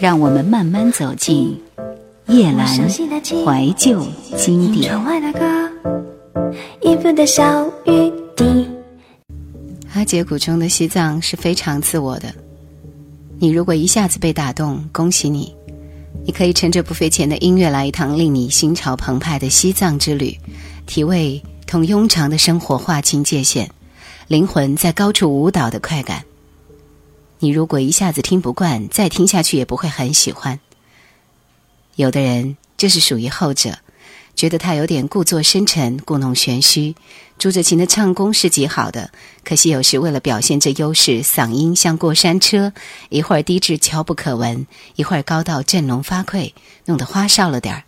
[0.00, 1.60] 让我们慢慢走进
[2.26, 4.02] 夜阑怀旧
[4.34, 4.98] 经典。
[9.92, 12.34] 阿杰谷中的西藏是非常自我的。
[13.38, 15.54] 你如果一下子被打动，恭喜你，
[16.24, 20.34] 你可以趁着不费钱的音乐来一趟令你心潮澎湃的西藏之旅，
[20.86, 23.68] 体味同庸常的生活划清界限，
[24.28, 26.24] 灵魂在高处舞蹈的快感。
[27.42, 30.60] 你如果一下子听不惯，再听下去也不会很喜欢。
[31.96, 33.78] 有的人就是属于后者，
[34.36, 36.94] 觉得他有点故作深沉、故弄玄虚。
[37.38, 39.10] 朱哲琴的唱功是极好的，
[39.42, 42.74] 可惜有时为了表现这优势，嗓音像过山车，
[43.08, 46.52] 一会儿低至悄不可闻，一会儿高到振聋发聩，
[46.84, 47.84] 弄得花哨了点儿。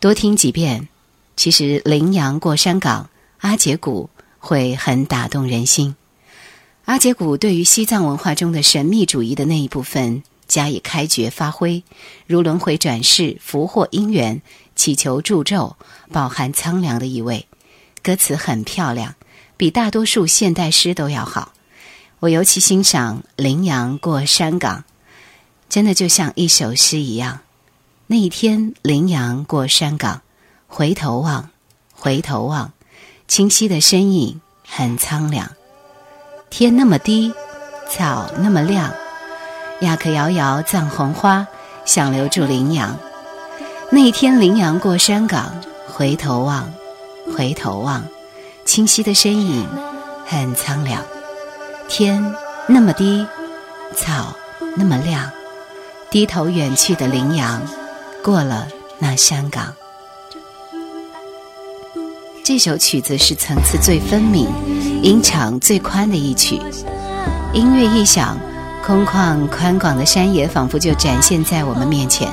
[0.00, 0.88] 多听几遍，
[1.34, 3.04] 其实《羚羊过山岗》
[3.38, 5.96] 阿杰鼓会很打动人心。
[6.86, 11.82] 阿杰古对于西藏文化中的神秘主义的那一部分加以开掘发挥，
[12.28, 14.40] 如轮回转世、福祸因缘、
[14.76, 15.76] 祈求祝咒，
[16.12, 17.48] 饱含苍凉的意味。
[18.04, 19.16] 歌词很漂亮，
[19.56, 21.54] 比大多数现代诗都要好。
[22.20, 24.78] 我尤其欣赏《羚羊过山岗》，
[25.68, 27.40] 真的就像一首诗一样。
[28.06, 30.22] 那一天，羚羊过山岗，
[30.68, 31.50] 回头望，
[31.92, 32.72] 回头望，
[33.26, 35.50] 清晰的身影很苍凉。
[36.58, 37.34] 天那么低，
[37.86, 38.90] 草那么亮，
[39.80, 41.46] 亚克摇摇藏红花，
[41.84, 42.96] 想留住羚羊。
[43.90, 46.72] 那天羚羊过山岗，回头望，
[47.36, 48.06] 回头望，
[48.64, 49.68] 清晰的身影
[50.24, 51.02] 很苍凉。
[51.88, 52.34] 天
[52.66, 53.26] 那么低，
[53.94, 54.34] 草
[54.76, 55.30] 那么亮，
[56.08, 57.60] 低头远去的羚羊，
[58.24, 58.66] 过了
[58.98, 59.74] 那山岗。
[62.46, 64.46] 这首曲子是层次最分明、
[65.02, 66.60] 音场最宽的一曲。
[67.52, 68.38] 音乐一响，
[68.84, 72.28] 空旷宽广的山野仿佛就展现在我们面前。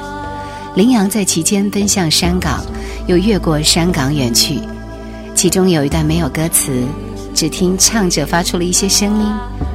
[0.76, 2.64] 羚羊在其间奔向山岗，
[3.08, 4.60] 又越过山岗远去。
[5.34, 6.86] 其中有一段没有歌词，
[7.34, 9.26] 只听唱者发出了一些声音，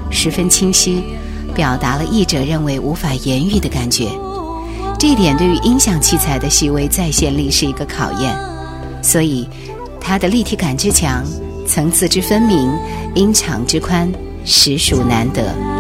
[0.09, 1.03] 十分清晰，
[1.53, 4.06] 表达了译者认为无法言喻的感觉。
[5.00, 8.32] 这一点对于音响器材的细微再现力是一个考验，
[9.03, 9.44] 所以。
[10.00, 11.25] 它的立体感之强，
[11.66, 12.70] 层次之分明，
[13.14, 14.10] 音场之宽，
[14.44, 15.78] 实属难得。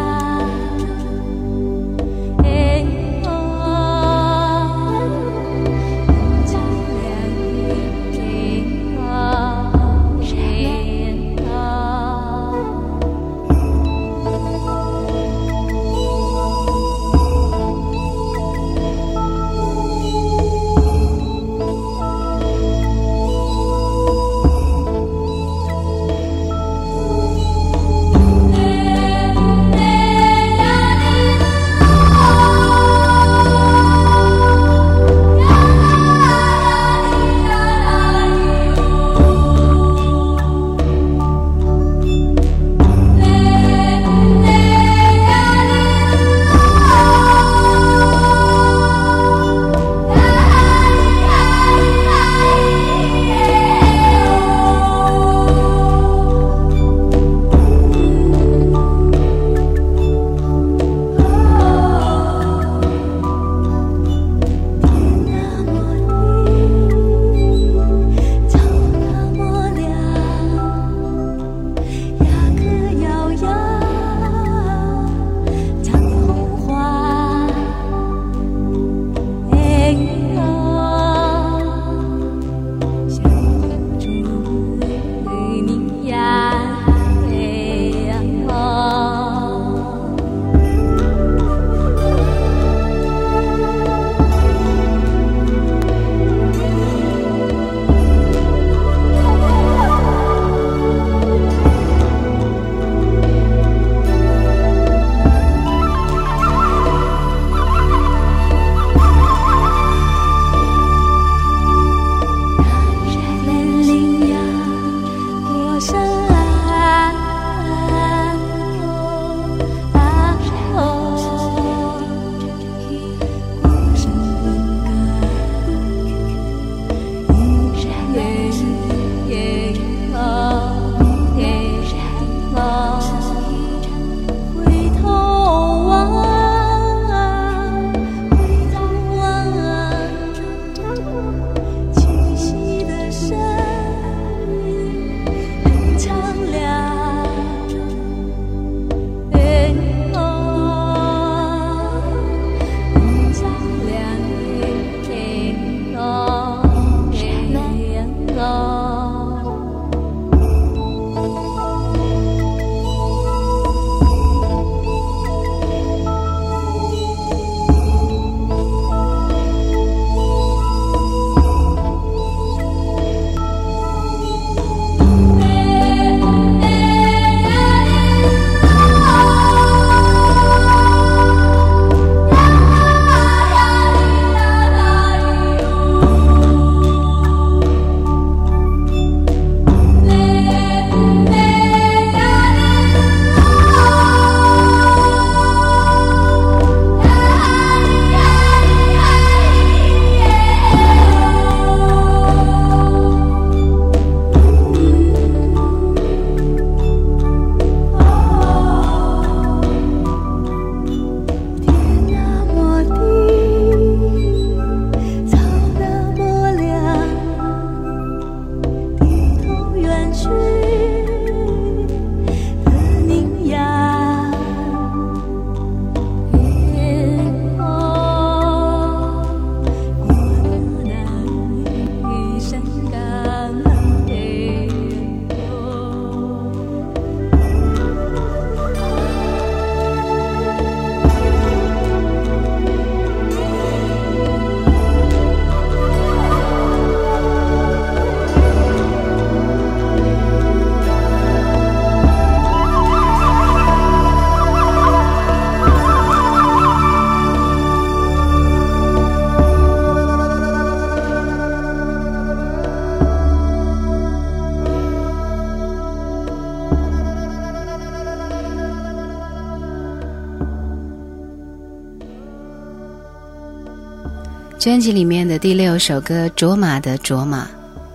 [274.68, 277.46] 专辑里面的第六首歌《卓玛的卓玛》，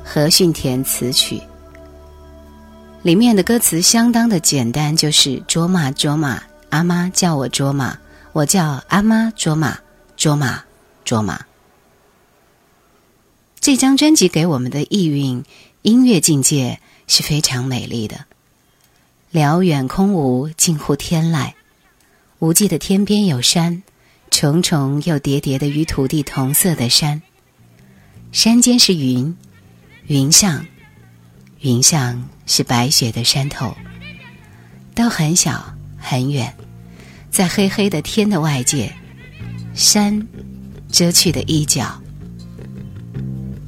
[0.03, 1.39] 何训田词曲。
[3.03, 6.41] 里面的歌词相当的简单，就是“卓玛卓玛，
[6.71, 7.95] 阿妈叫我卓玛，
[8.31, 9.77] 我叫阿妈卓玛，
[10.17, 10.63] 卓玛
[11.05, 11.45] 卓玛。”
[13.61, 15.45] 这张专辑给我们的意蕴、
[15.83, 18.25] 音乐境界是非常美丽的。
[19.29, 21.51] 辽远空无，近乎天籁。
[22.39, 23.83] 无际的天边有山。
[24.33, 27.21] 重重又叠叠的与土地同色的山，
[28.31, 29.37] 山间是云，
[30.07, 30.65] 云上，
[31.59, 33.77] 云上是白雪的山头，
[34.95, 35.63] 都很小
[35.99, 36.51] 很远，
[37.29, 38.91] 在黑黑的天的外界，
[39.75, 40.27] 山
[40.91, 42.01] 遮去的一角，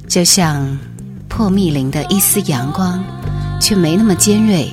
[0.08, 0.76] 就像
[1.28, 3.02] 破密林的一丝阳光，
[3.60, 4.68] 却没那么尖锐，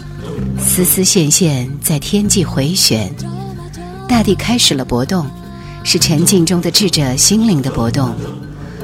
[0.59, 3.13] 丝丝线线在天际回旋，
[4.09, 5.29] 大地开始了搏动。
[5.83, 8.15] 是沉静中的智者心灵的搏动，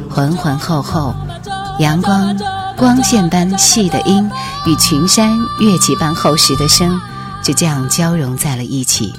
[0.09, 1.15] 浑浑厚厚，
[1.79, 2.37] 阳光
[2.77, 4.29] 光线般细的音
[4.65, 6.99] 与群山乐器般厚实的声，
[7.43, 9.13] 就这样交融在了一起。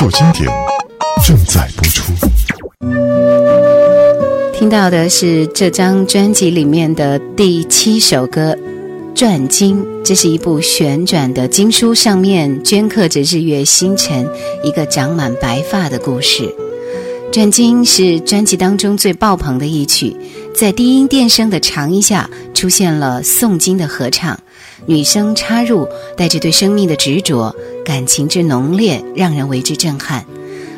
[0.00, 0.48] 旧经典
[1.26, 2.10] 正在播出。
[4.54, 8.54] 听到的是这张专辑里面的第七首歌
[9.14, 14.26] 《转经》，这是一部旋转的经书，上面镌刻着日月星辰，
[14.64, 16.44] 一个长满白发的故事。
[17.30, 20.16] 《转经》是专辑当中最爆棚的一曲，
[20.56, 24.40] 在低音电声的长音下，出现了诵经的合唱，
[24.90, 27.54] 女声插入，带着对生命的执着，
[27.84, 30.26] 感情之浓烈，让人为之震撼。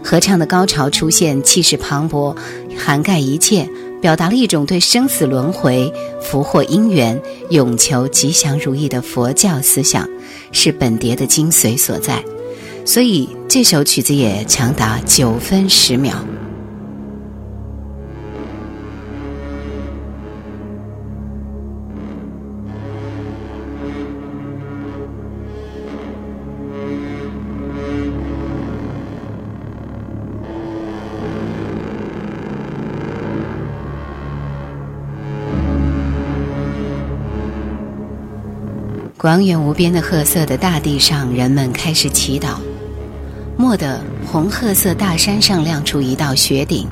[0.05, 2.37] 合唱的高潮出现，气势磅礴，
[2.77, 3.67] 涵盖一切，
[4.03, 5.91] 表达了一种对生死轮回、
[6.21, 10.07] 福祸因缘、永求吉祥如意的佛教思想，
[10.53, 12.23] 是本碟的精髓所在。
[12.85, 16.23] 所以这首曲子也长达九分十秒。
[39.23, 42.57] 广远无边的褐色的大地上，人们开始祈祷。
[43.57, 46.89] 蓦地，红褐色大山上亮出一道雪顶，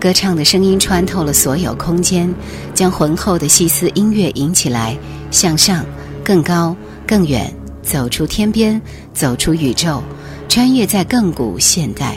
[0.00, 2.34] 歌唱的声音穿透了所有空间，
[2.74, 4.98] 将浑厚的细丝音乐引起来，
[5.30, 5.86] 向上，
[6.24, 6.74] 更高，
[7.06, 10.02] 更远，走出天边，走出宇宙，
[10.48, 12.16] 穿越在亘古现代，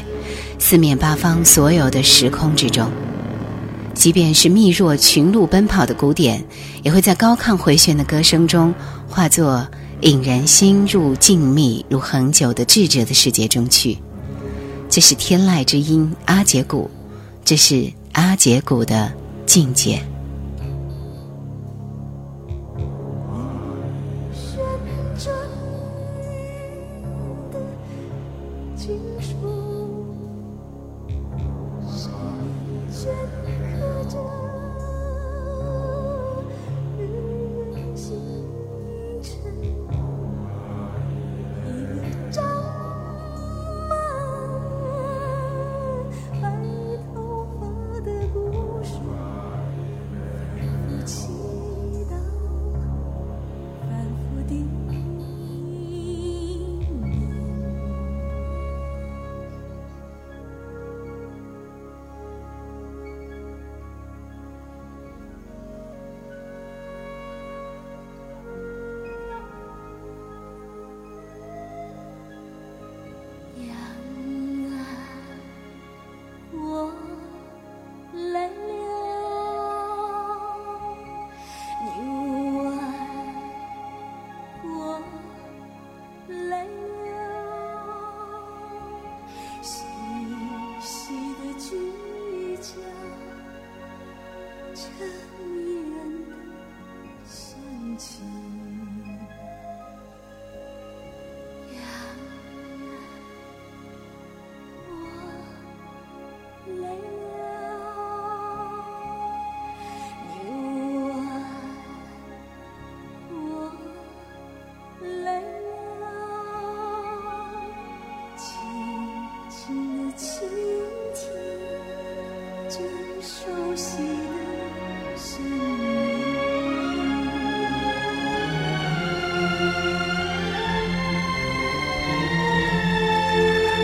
[0.58, 2.90] 四面八方所有的时空之中。
[4.00, 6.42] 即便是密若群鹿奔跑的鼓点，
[6.84, 8.74] 也会在高亢回旋的歌声中，
[9.10, 9.68] 化作
[10.00, 13.98] 引人心入静谧如恒久的智者的世界中去。
[14.90, 16.90] 这是天籁之音，阿杰鼓，
[17.44, 19.12] 这是阿杰鼓的
[19.46, 20.02] 境界。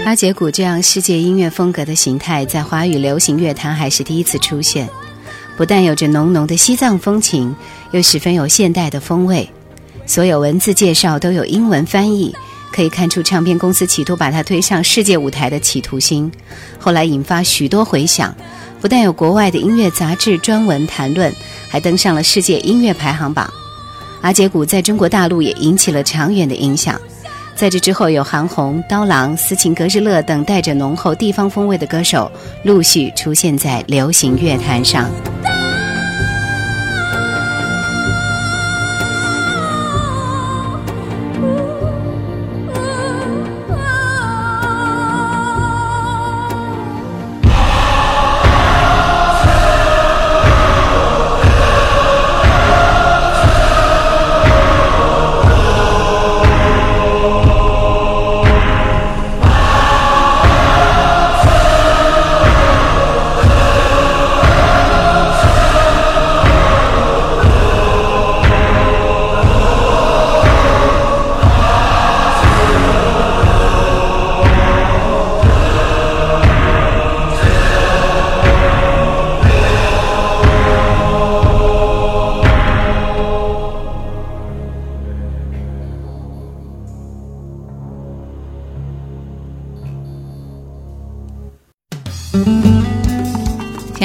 [0.05, 4.88] 阿杰古这样世界音乐风格的形态，在华语流行乐坛还是第一次出现。
[5.57, 7.55] 不但有着浓浓的西藏风情，
[7.89, 9.50] 又十分有现代的风味。
[10.05, 12.35] 所有文字介绍都有英文翻译，
[12.71, 16.31] 可以看出唱片公司企图把它推上世界舞台的企图心。
[16.79, 18.31] 后来引发许多回响，
[18.79, 21.33] 不但有国外的音乐杂志专文谈论，
[21.67, 23.51] 还登上了世界音乐排行榜。
[24.21, 27.01] 阿杰古在中国大陆也引起了长远的影响。
[27.55, 32.29] 在这之后，有韩红、刀郎、斯琴、格日乐等带着浓厚地方风味的歌手
[32.63, 35.09] 陆续出现在流行乐坛上。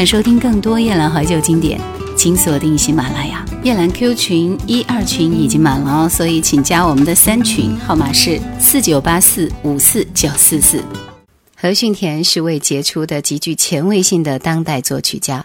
[0.00, 1.78] 想收听更多夜兰怀旧经典，
[2.16, 3.44] 请锁定喜马拉雅。
[3.62, 10.82] 夜兰 Q 群一二群已经满了哦，所以请加我们的三群，号码是四九八四五四九四四。
[11.54, 15.44] 何训田是位杰出的、极具前卫性的当代作曲家，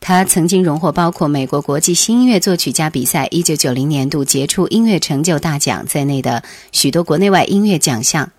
[0.00, 8.30] 他曾经荣获包括美国国际新音乐作曲家比赛一九九零年度杰出音乐成就大奖在内的许多国内外音乐奖项。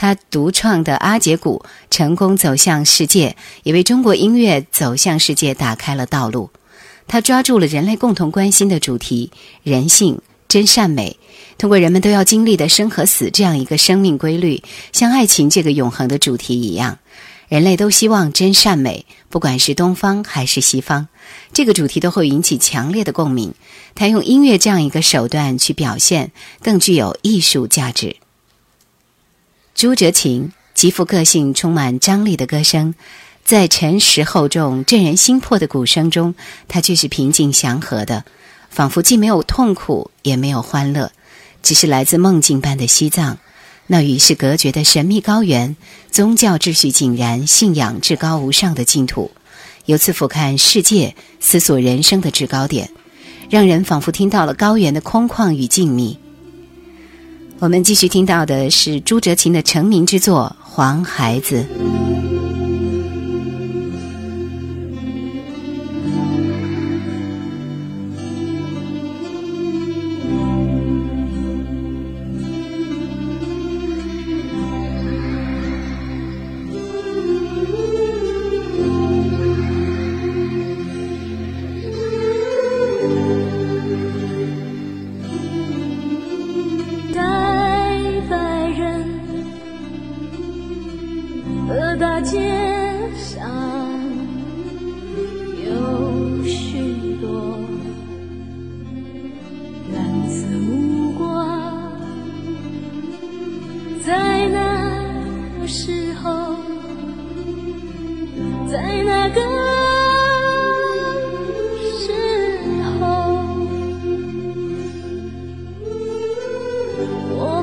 [0.00, 6.48] 他独创的阿杰鼓成功走向世界，也为中国音乐走向世界打开了道路。
[7.06, 9.30] 他抓住了人类共同关心的主题——
[9.62, 11.18] 人性、真善美。
[11.58, 16.98] 通过人们都要经历的生和死这样一个生命规律，像爱情这个永恒的主题一样，
[17.48, 21.08] 人类都希望真善美，不管是东方还是西方，
[21.52, 23.52] 这个主题都会引起强烈的共鸣。
[23.94, 26.32] 他用音乐这样一个手段去表现，
[26.62, 28.16] 更具有艺术价值。
[29.80, 32.94] 朱哲琴极富个性、充满张力的歌声。
[33.46, 36.34] 在沉实厚重、震人心魄的鼓声中，
[36.68, 38.26] 它却是平静祥和的，
[38.68, 41.12] 仿佛既没有痛苦，也没有欢乐，
[41.62, 43.38] 只是来自梦境般的西藏，
[43.86, 45.74] 那与世隔绝的神秘高原，
[46.10, 49.30] 宗教秩序井然、信仰至高无上的净土，
[49.86, 52.90] 由此俯瞰世界、思索人生的制高点，
[53.48, 56.18] 让人仿佛听到了高原的空旷与静谧。
[57.60, 61.66] 我们继续听到的是朱哲琴的成名之作《黄孩子》。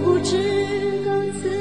[0.08, 0.38] 不知
[1.06, 1.57] 道此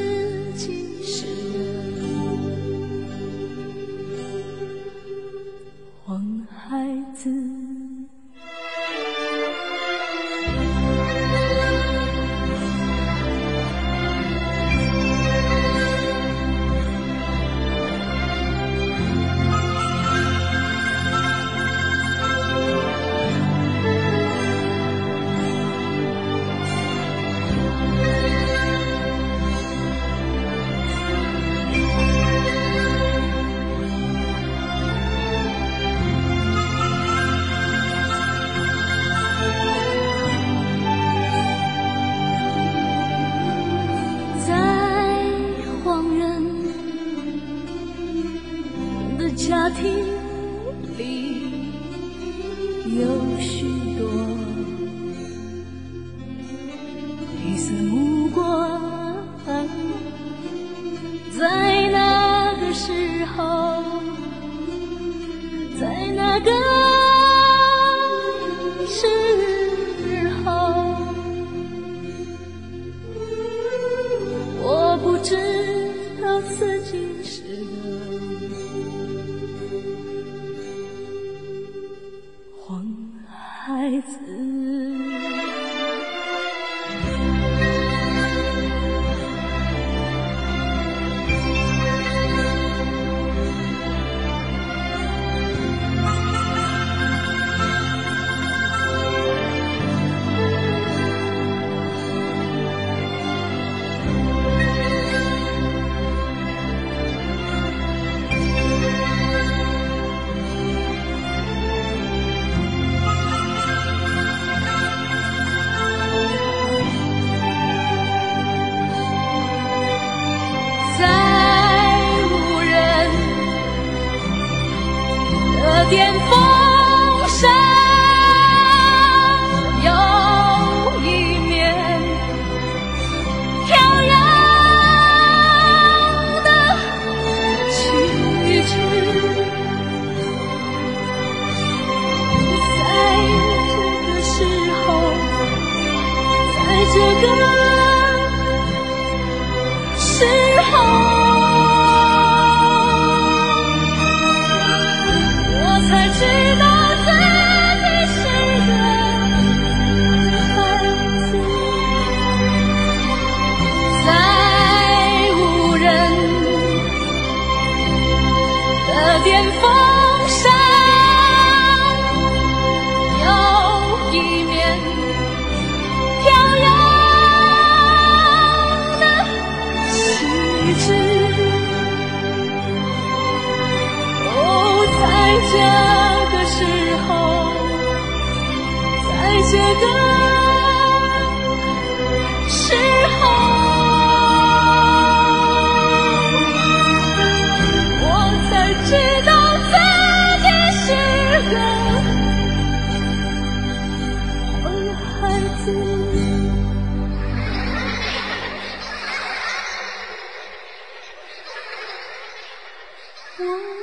[52.99, 53.66] 有时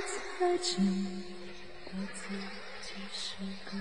[0.06, 2.36] 才知道自
[2.82, 3.36] 己是
[3.66, 3.78] 个。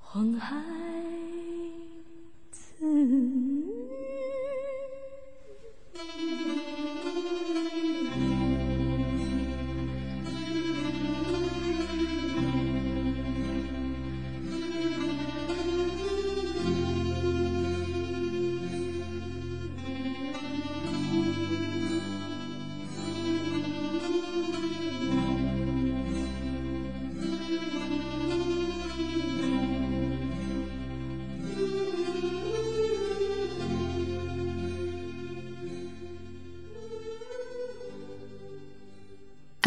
[0.00, 1.21] 黄海。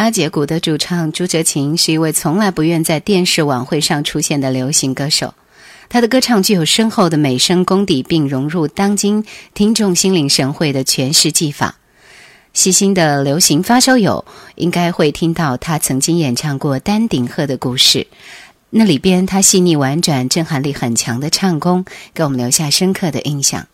[0.05, 5.33] 阿姐鼓的主唱朱哲琴是一位从来不愿在电视晚会上出现的流行歌手，
[5.89, 11.77] 他的歌唱具有深厚的美声功底，并融入当今听众心领神会的诠释技法。
[12.53, 18.01] 细心的流行发烧友应该会听到他曾经演唱过《丹顶鹤的故事》，
[18.69, 23.65] 那里边他细腻婉转、震撼力很强的唱功，给我们留下深刻的印象。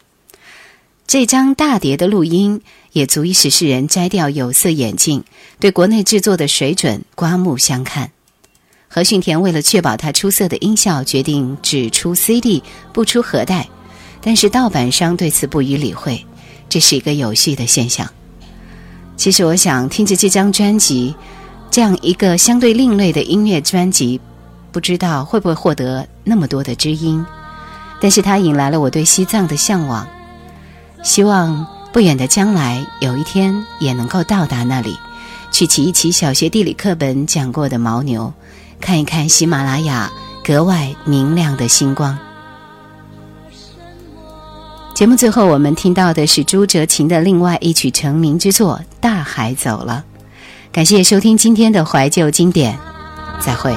[1.08, 2.62] 这张大碟的录音
[2.94, 5.24] 也足以使世人摘掉有色眼镜，
[5.60, 8.12] 对国内制作的水准刮目相看。
[8.88, 13.68] 何训田为了确保他出色的音效，决定只出 CD 不出盒带，
[14.22, 16.26] 但是盗版商对此不予理会，
[16.70, 18.10] 这是一个有序的现象。
[19.18, 21.14] 其实我想，听着这张专辑，
[21.70, 24.20] 这样一个相对另类的音乐专辑，
[24.72, 27.26] 不知道会不会获得那么多的知音，
[28.02, 30.08] 但是它引来了我对西藏的向往。
[31.04, 34.96] 希望不远的将来，有一天也能够到达那里，
[35.52, 38.34] 去骑一骑小学地理课本讲过的牦牛，
[38.80, 40.12] 看一看喜马拉雅
[40.44, 42.18] 格外明亮的星光。
[44.94, 50.04] 节目最后，我们听到的是朱哲琴的另外一曲成名之作《大海走了》。
[50.72, 52.78] 感谢收听今天的怀旧经典，
[53.40, 53.76] 再会。